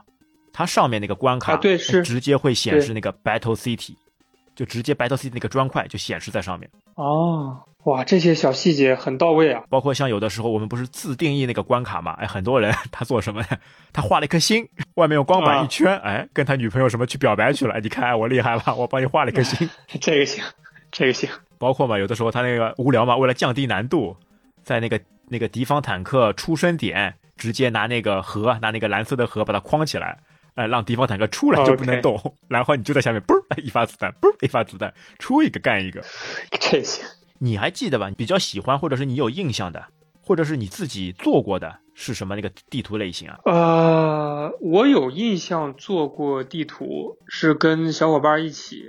[0.54, 3.96] 它上面那个关卡、啊对是直接会显示那个 Battle City，
[4.54, 6.70] 就直接 Battle City 那个砖块就显示在上面。
[6.96, 9.64] 哦，哇，这些小细节很到位啊。
[9.70, 12.12] 包括像有的时候我们不是自定义那个关卡嘛？
[12.14, 13.48] 哎，很多人他做什么呢？
[13.92, 17.74] 他画了一颗心，外面用光板啊一圈，哎，跟他女朋友什么去表白去了。
[17.74, 18.76] 哎你看，哎我厉害吧？
[18.76, 19.70] 我帮你画了一颗心。
[20.00, 20.44] 这个行，
[20.92, 21.30] 这个行。
[21.58, 24.16] 包括嘛，有的时候他那个无聊嘛，为了降低难度，
[24.64, 25.00] 在那个
[25.30, 30.20] 那个敌方坦克出生点，直接拿那个盒，拿那个蓝色的盒把它框起来，
[30.56, 36.04] 哎、让敌方坦克出来就不能动然后你就在下面，嘣儿一发子弹，嘣儿一发子弹，出一个干一个。
[36.60, 37.04] 这些。
[37.40, 38.10] 你还记得吧？
[38.10, 39.86] 你比较喜欢或者是你有印象的，
[40.22, 43.40] 或者是你自己做过的是什么那个地图类型啊？
[43.46, 48.84] 呃，我有印象做过地图，是跟小伙伴一起，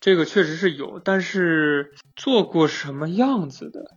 [0.00, 3.96] 这个确实是有，但是做过什么样子的？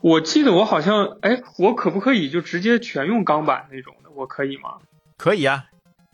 [0.00, 4.10] 我记得我好像，哎，我可不可以就直接全用钢板那种的？
[4.14, 4.78] 我可以吗？
[5.18, 5.66] 可以啊，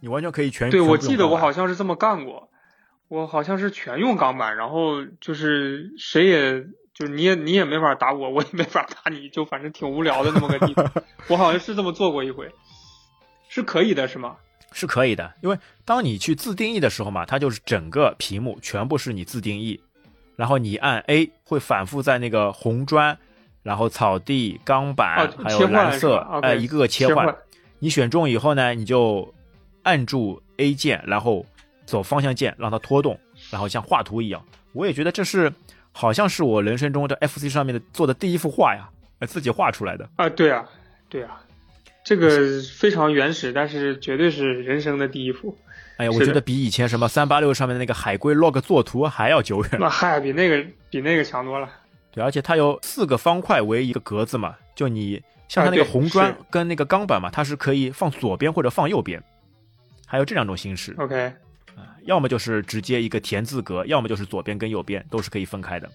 [0.04, 2.50] 你完全可以全对，全我记得我好像是这么干过，
[3.08, 6.60] 我好像是全用钢板，然后就是谁也
[6.92, 10.92] 就是你也你也没法打我，我也没法打你，就反正挺无聊的那么个地方。
[11.28, 12.52] 我好像是这么做过一回，
[13.48, 14.36] 是可以的，是吗？
[14.72, 19.80] 是可以的，因为当你去自定义的时候嘛，它就是整个屏幕全部是你自定义，
[20.36, 23.16] 然后你按 A 会反复在那个红砖，
[23.62, 27.34] 然后草地、钢板、哦还有蓝色哎，一个个切换。
[27.78, 29.32] 你选中以后呢，你就
[29.84, 31.46] 按住 A 键，然后
[31.86, 33.18] 走方向键让它拖动，
[33.50, 34.44] 然后像画图一样。
[34.72, 35.52] 我也觉得这是
[35.92, 38.88] 好像是我人生中的 FC 上面的做的第一幅画呀，
[39.20, 40.08] 呃自己画出来的。
[40.16, 40.68] 啊，对啊，
[41.08, 41.40] 对啊，
[42.04, 45.56] 这个非常原始，但是绝对是人生的第一幅。
[45.96, 49.70] 哎呀，我觉得比以前什么三八六上面的那个海龟 log 作图还要久远。
[49.78, 51.68] 那嗨，比那个比那个强多了。
[52.10, 59.22] 对，而且它有四个方块为一个格子嘛，就你像它那个红砖跟那个钢板嘛，它是可以放左边或者放右边，
[60.14, 61.24] 还有这两种形式 OK，
[61.74, 65.90] 啊，要么就是直接一个田字格，要么就是左边跟右边都是可以分开的。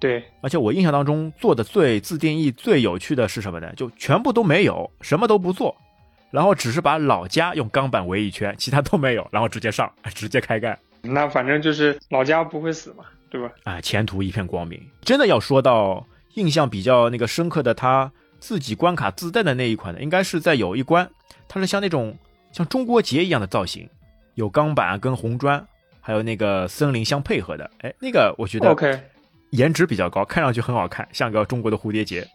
[0.00, 3.70] 对，而且我印象当中做的最自定义最有趣的是什么呢？
[3.76, 5.76] 就全部都没有，什么都不做，
[6.30, 10.78] 然后只是把老家用钢板围一圈，其他都没有，然后直接上， 直接开干。
[11.02, 13.52] 那反正就是老家不会死嘛，对吧？
[13.64, 14.82] 啊，前途一片光明。
[15.02, 21.06] 真的要说到印象比较那个深刻的，他自己关卡自带的那一款呢，应该是在有一关，
[21.46, 22.16] 它是像那种
[22.52, 23.88] 像中国结一样的造型，
[24.34, 25.66] 有钢板跟红砖，
[26.00, 27.68] 还有那个森林相配合的。
[27.80, 29.00] 哎，那个我觉得 OK，
[29.50, 32.26] 颜值比较高，看上去很好看，像个中国的蝴蝶结。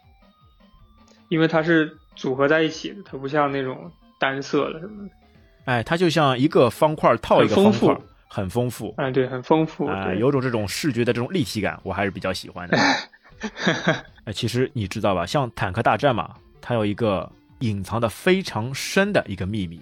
[1.28, 5.14] 因为它是组合在一起的，它不像那种单色的什么的。
[5.66, 8.94] 哎，它就像一个方块套一个丰方块富，很丰富。
[8.96, 9.86] 哎，对，很丰富。
[9.86, 12.78] 啊、对有种这种视觉的这种立体感，我还是比较喜欢的。
[14.24, 19.78] 哎，其实你知道吧，像坦克大战嘛，它有一个隐藏的非常深的一个秘密，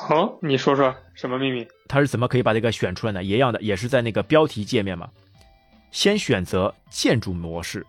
[0.00, 1.66] 好、你说说什么秘密？
[1.88, 3.22] 它是怎么可以把这个选出来呢？
[3.22, 5.10] 一样的，也是在那个标题界面嘛，
[5.90, 7.84] 先选择建筑模式，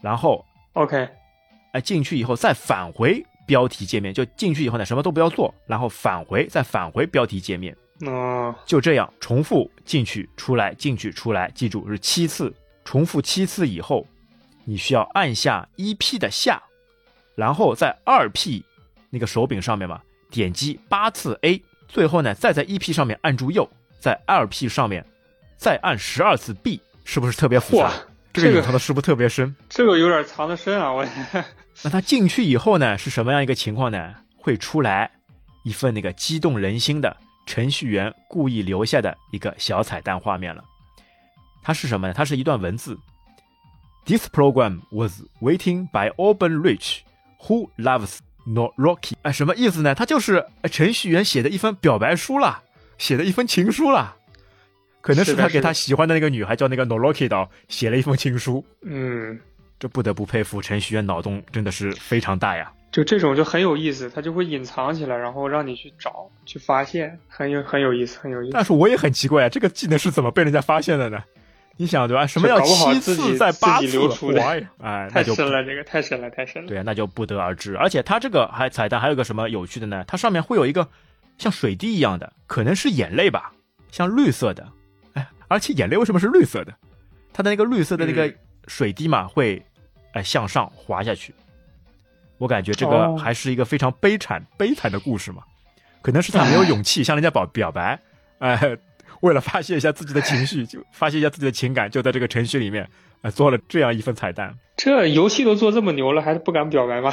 [0.00, 1.06] 然后 OK，
[1.72, 12.52] 哎进去以后再返回标题界面，就进去以后呢，什么都不要做，然后返回，再返回标题界面，哦，就这样重复进去出来，进去出来，记住是七次，
[12.82, 14.06] 重复七次以后，
[14.64, 16.62] 你需要按下一 P 的下，
[17.34, 18.64] 然后在二 P
[19.10, 25.04] 那个手柄上面嘛，点击八次 A，最后呢，再在 EP 上面按住右，在 LP 上面
[25.56, 27.92] 再按十二次 B，是不是特别复杂？
[28.32, 29.54] 这个这个隐藏的是不是特别深？
[29.68, 31.04] 这个有点藏的深啊，我
[31.82, 34.14] 那它进去以后呢，是什么样一个情况呢？
[34.36, 35.10] 会出来
[35.64, 37.14] 一份那个激动人心的
[37.44, 40.64] 程序员故意留下的一个小彩蛋画面了。
[41.62, 42.14] 它是什么呢？
[42.14, 42.96] 它是一段文字。
[44.06, 47.00] This program was waiting by Auburn Rich,
[47.40, 48.18] who loves
[48.54, 49.14] Noroki。
[49.22, 49.94] 哎，什么意思呢？
[49.94, 52.62] 它就是呃程序员写的一封表白书啦，
[52.98, 54.16] 写的一封情书啦。
[55.00, 58.62] 可能是他给他喜欢的那个女孩叫那个 Noroki 的写了一封情书。
[58.82, 59.40] 嗯，
[59.78, 62.70] 这不得不佩服程序员脑洞真的是非常大呀。
[62.92, 68.52] 就这种就很有意思，它就会隐藏起来，然后让你去找、去发现，很有很有意思，很有意思。
[68.52, 71.22] 但是我也很奇怪啊，这个技能是怎么被人家发现的呢？
[71.80, 72.26] 你想对吧？
[72.26, 73.86] 什么叫七次在八次？
[73.86, 74.42] 流出的
[74.82, 76.68] 哎，太深了，这个太深了，太深了。
[76.68, 77.74] 对啊，那就不得而知。
[77.74, 80.04] 而且它这个还彩蛋还有个什么有趣的呢？
[80.06, 80.86] 它上面会有一个
[81.38, 83.50] 像水滴一样的，可能是眼泪吧，
[83.90, 84.68] 像绿色的。
[85.14, 86.74] 哎，而且眼泪为什么是绿色的？
[87.32, 88.36] 它的那个绿色的那个嗯
[88.68, 89.64] 水滴嘛，会
[90.12, 91.34] 哎向上滑下去。
[92.36, 95.42] 我感觉这个哦还是一个非常悲惨、悲惨的故事嘛。
[96.02, 97.98] 可能是他没有勇气向人家表表白，
[98.40, 98.76] 哎，
[99.22, 102.88] 为了发泄一下自己的情绪，就发泄一下自己的情感，就在这个程序里面，
[103.22, 104.54] 呃，做了这样一份彩蛋。
[104.76, 107.12] 这游戏都做这么牛了，还是不敢表白吗？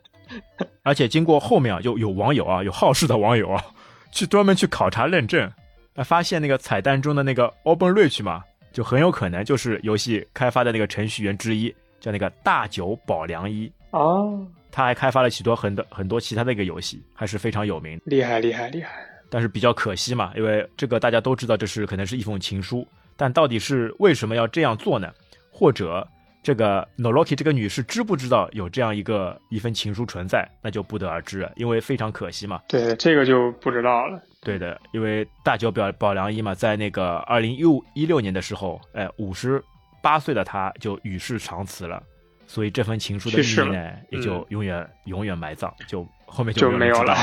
[0.82, 3.62] 而且经过后面啊，有有网友啊，有好事的网友啊，
[4.10, 5.50] 去专门去考察认证，
[5.94, 13.70] 啊，发现那个彩蛋中的那个 Open Rich 嘛，就很有可能就是游戏开发的那个程序员之一，叫那个大久保良一。
[13.90, 18.00] 哦，他还开发了许多很多很多其他的一个游戏，还是非常有名。
[18.04, 18.90] 厉害厉害厉害！
[19.30, 22.86] 但是比较可惜嘛，因为这个大家都知道，这是可能是一封情书，
[23.16, 25.12] 但到底是为什么要这样做呢？
[25.50, 26.06] 或者
[26.42, 32.60] 这个 Noroki 这个女士知不知道有这样一个一封情书存在，那就不得而知了，因为非常可惜嘛。
[32.68, 34.22] 对，这个就不知道了。
[34.40, 39.62] 对的，因为大久保保良一嘛，在那个二零一五一六年的时候，哎，五十
[40.00, 42.00] 八岁的他就与世长辞了，
[42.46, 47.16] 所以这份情书的去世秘密呢，也就永远、永远埋葬，就后面就没有了。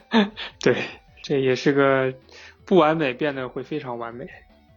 [0.60, 0.76] 对，
[1.30, 2.12] 这也是个
[2.64, 4.26] 不完美变得会非常完美。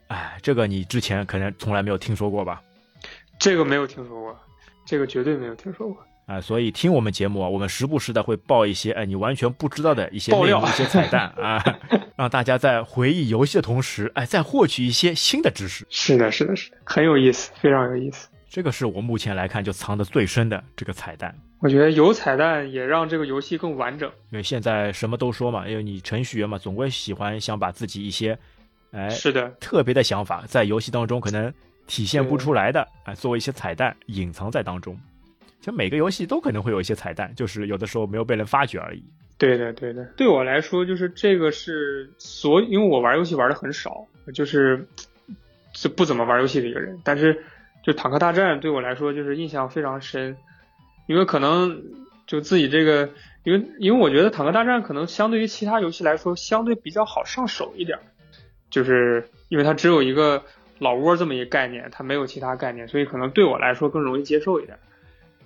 [0.10, 2.62] 哎，这个你之前可能从来没有听说过吧？
[3.40, 4.40] 这个没有听说过，
[4.86, 5.98] 这个绝对没有听说过。
[6.28, 11.60] 啊、所以听我们节目啊，我们时不时的会爆一些哎你完全不知道的一些爆料内容、一些彩蛋啊，
[12.16, 15.88] 让大家在回忆游戏的同时，哎，再获取一些新的知识。
[15.90, 18.28] 是的，是的，是的，很有意思，非常有意思。
[18.48, 21.36] 这个是我目前来看就藏的最深的这个彩蛋。
[21.64, 24.12] 我觉得有彩蛋也让这个游戏更完整。
[24.32, 28.38] 因为现在什么都说嘛，因为你程序员嘛，总归喜欢想把自己一些，
[28.92, 31.52] 哎，是的，特别的想法在游戏当中可能
[31.88, 34.94] 体现不出来的，哎，作为一些彩蛋隐藏在当中。
[35.60, 39.02] 其实每个游戏都可能会有一些彩蛋，就是有的时候没有被人发觉而已。
[39.38, 40.04] 对的，对的。
[40.18, 44.86] 对我来说，就是这个是所，因为我玩游戏玩的很少，就是
[45.74, 47.00] 是不怎么玩游戏的一个人。
[47.06, 47.42] 但是，
[47.86, 50.36] 就坦克大战对我来说就是印象非常深，
[51.06, 51.82] 因为可能
[52.26, 53.10] 就自己这个，
[53.44, 58.00] 因为因为我觉得坦克大战可能相对于其他游戏来说，相对比较好上手一点，
[58.70, 60.44] 就是因为它只有一个
[60.80, 64.78] 老窝这么一个概念，它没有其他概念，所以可能对我来说更容易接受一点。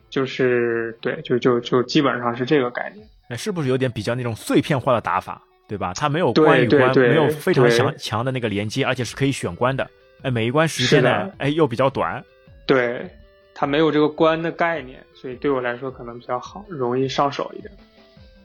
[0.10, 3.06] 就是对，就就就基本上是这个概念。
[3.28, 5.91] 哎，是不是有点比较那种碎片化的打法，对吧？
[5.93, 9.86] 它没有关与关，没有非常强强的那个连接，而且是可以选关的。
[10.22, 12.24] 哎，每一关时间呢哎又比较短。
[12.65, 13.06] 对，
[13.54, 17.71] 它没有这个关的概念，所以对我来说可能比较好，容易上手一点。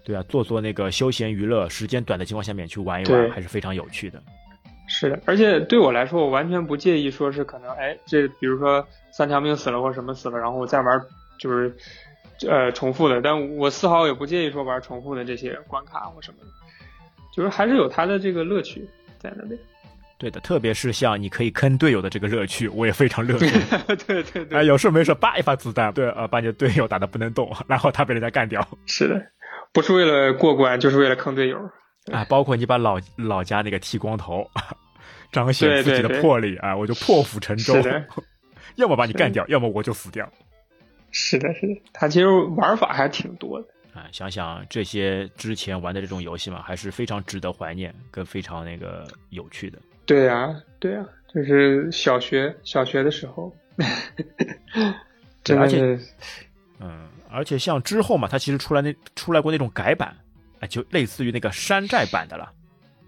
[0.04, 4.20] 对啊，做做那个休闲娱乐，时间短的情况下面去玩一玩，还是非常有趣的。
[4.88, 11.00] 是的，而且对我来说，我完全不介意说是可能，哎，这比如说三条命死了或什么死了，然后我再玩
[11.38, 11.72] 就是
[12.48, 16.46] 呃重复的，但我丝毫也不介意说玩重复的这些关卡或什么的，
[17.32, 19.58] 就是还是有它的这个乐趣在那边。
[20.22, 23.50] 对的，特别是像你可以坑队友的这个乐趣，我也非常乐意。
[24.06, 28.64] 对对对，哎，有事没事叭一发子弹，对，呃，把你的队友打得不能动，然后他被人家干掉。
[28.86, 29.20] 是的，
[29.72, 31.58] 不是为了过关，就是为了坑队友。
[32.12, 34.48] 啊，包括你把老老家那个剃光头，
[35.32, 38.06] 彰显自己的魄力啊，我就破釜沉舟是的，
[38.76, 40.24] 要么把你干掉，要么我就死掉。
[41.10, 43.66] 是的，是的，他其实玩法还挺多的。
[43.92, 49.78] 啊，想想这些之前玩的这种游戏嘛，还是非常值得怀念，跟非常那个有趣的。
[50.04, 53.54] 对呀、对呀、就是小学小学的时候，
[55.44, 56.00] 真的而且是
[56.80, 60.14] 嗯，而且像之后嘛，它其实出来那出来过那种改版，
[60.60, 62.52] 啊，就类似于那个山寨版的了。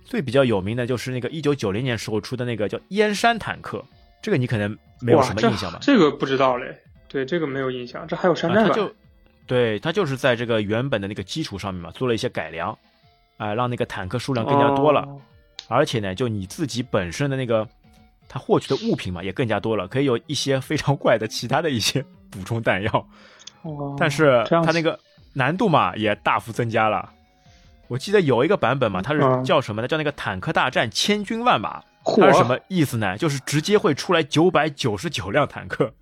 [0.05, 3.85] 最比较有名的就是那个一九九零年时候出的那个叫燕山坦克，
[4.23, 4.71] 这个你可能
[5.01, 5.79] 没有什么印象吧？
[5.81, 6.79] 这个不知道嘞，
[7.09, 8.07] 对，这个没有印象。
[8.07, 8.73] 这还有山寨版？
[8.73, 8.95] 就，
[9.47, 12.79] 对，它就是在这个原本的那个基础上面嘛，做了一些改良，
[13.39, 15.09] 啊，让那个坦克数量更加多了，
[15.69, 17.67] 而且呢，就你自己本身的那个。
[18.27, 23.07] 它获取的物品嘛也更加多了，可以有一些非常怪的其他的一些补充弹药，
[23.99, 24.99] 但是它那个
[25.35, 27.13] 难度嘛也大幅增加了。
[27.87, 29.87] 我记得有一个版本嘛，它是叫什么呢？
[29.87, 33.17] 叫那个坦克大战千军万马，它是什么意思呢？
[33.19, 35.93] 就是直接会出来九百九十九辆坦克。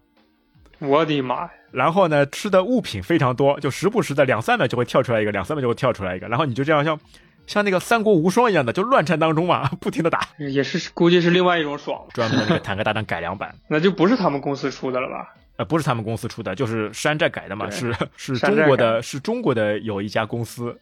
[0.79, 1.51] 我的妈呀！
[1.73, 6.99] 然后呢，吃的物品非常多，就时不时的两三秒就会跳出来一个，两三秒就会跳出来一个，然后你就这样像。
[7.47, 12.01] 像那个三国无双一样的，就乱战当中嘛， 不停的打，也是估计是另外一种爽。
[12.13, 15.35] 专门的那个坦克大战改良版， 那就不是他们公司出的了吧？
[15.57, 20.75] 呃，不是他们公司出的，就是山寨改的嘛，是是中国的，是中国的有一家公司，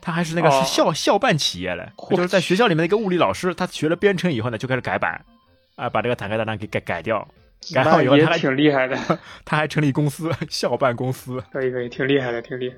[0.00, 5.22] 他还是那个是校校办企业嘞，就是在学校里面的一个物理老师，他学了编程以后呢，就开始改版，
[5.76, 7.28] 啊，把这个坦克大战给改改掉，
[7.74, 8.96] 改好以后他还挺厉害的，
[9.44, 12.76] 他还成立公司，校办公司，可以可以，挺厉害的，挺厉害。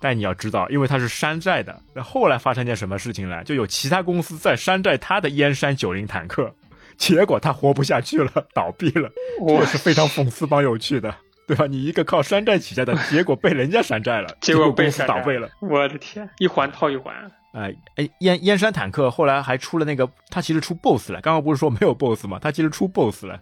[0.00, 3.42] 但你要知道，因为它是山寨的，那后来发生件什么事情呢？
[3.44, 6.54] 就有其他公司在山寨它的燕山九零坦克，
[6.96, 9.10] 结果它活不下去了，倒闭了。
[9.46, 11.14] 这是非常讽刺帮有趣的，
[11.46, 11.66] 对吧？
[11.66, 15.48] 你一个靠山寨起家的，结果被人家山寨了， 结果公司倒闭了。
[15.60, 17.14] 我的天，一环套一环。
[17.52, 21.20] 哎哎，燕燕山坦克后来还出了那个，它其实出 BOSS 了。
[21.20, 22.38] 刚刚不是说没有 BOSS 吗？
[22.40, 23.40] 它其实出 BOSS 了，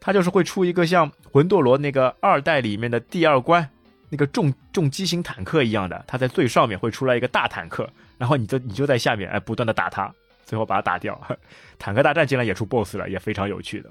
[0.00, 3.68] 它就是会出一个像魂斗罗那个二代里面的第二关。
[4.08, 7.88] 那个重重机型坦克一样的，它在最上面会出来一个大坦克，
[8.18, 10.12] 然后你就你就在下面哎不断的打它，
[10.44, 11.20] 最后把它打掉。
[11.78, 13.90] 坦克大战竟然也出 BOSS 了，也非常有趣的。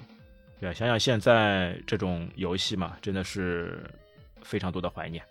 [0.60, 3.84] 对，想想现在这种游戏嘛，真的是
[4.42, 5.22] 非常多的怀念，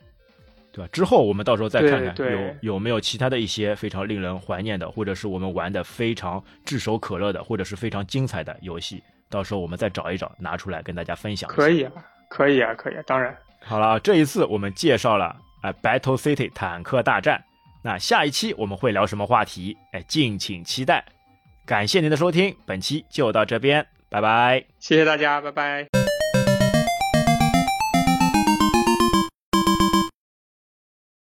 [0.72, 0.88] 对吧？
[0.92, 11.48] 之后我们到时候再看看有有没有其他的一些非常令人怀念的，或者是我们玩的非常炙手可热的，或者是非常精彩的游戏，到时候我们再找一找拿出来跟大家分享。
[11.48, 11.92] 可以啊，
[12.28, 13.34] 可以啊，可以啊，当然。
[13.64, 17.42] 好了，这一次我们介绍了啊，Battle City 坦克大战。
[17.82, 19.76] 那下一期我们会聊什么话题？
[19.92, 21.04] 哎，敬请期待。
[21.64, 24.64] 感谢您的收听，本期就到这边，拜拜。
[24.78, 26.01] 谢谢大家，拜拜。